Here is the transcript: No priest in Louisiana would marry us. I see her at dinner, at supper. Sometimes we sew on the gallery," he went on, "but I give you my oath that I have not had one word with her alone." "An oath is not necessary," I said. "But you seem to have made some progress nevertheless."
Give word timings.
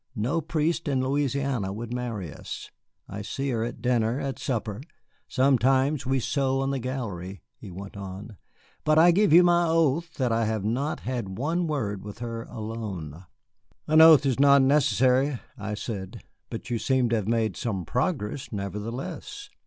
No 0.15 0.41
priest 0.41 0.87
in 0.87 0.99
Louisiana 0.99 1.71
would 1.71 1.93
marry 1.93 2.33
us. 2.33 2.71
I 3.07 3.21
see 3.21 3.51
her 3.51 3.63
at 3.63 3.83
dinner, 3.83 4.19
at 4.19 4.39
supper. 4.39 4.81
Sometimes 5.27 6.07
we 6.07 6.19
sew 6.19 6.61
on 6.61 6.71
the 6.71 6.79
gallery," 6.79 7.43
he 7.55 7.69
went 7.69 7.95
on, 7.95 8.37
"but 8.83 8.97
I 8.97 9.11
give 9.11 9.31
you 9.31 9.43
my 9.43 9.67
oath 9.67 10.15
that 10.15 10.31
I 10.31 10.45
have 10.45 10.65
not 10.65 11.01
had 11.01 11.37
one 11.37 11.67
word 11.67 12.03
with 12.03 12.17
her 12.17 12.45
alone." 12.45 13.25
"An 13.85 14.01
oath 14.01 14.25
is 14.25 14.39
not 14.39 14.63
necessary," 14.63 15.39
I 15.55 15.75
said. 15.75 16.23
"But 16.49 16.71
you 16.71 16.79
seem 16.79 17.07
to 17.09 17.15
have 17.17 17.27
made 17.27 17.55
some 17.55 17.85
progress 17.85 18.51
nevertheless." 18.51 19.51